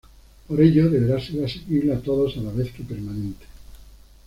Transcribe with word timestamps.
Por 0.47 0.59
ello, 0.59 0.89
deberá 0.89 1.19
ser 1.21 1.43
asequible 1.45 1.93
a 1.93 2.01
todos, 2.01 2.35
a 2.35 2.41
la 2.41 2.51
vez 2.51 2.71
que 2.71 2.81
permanente. 2.83 3.45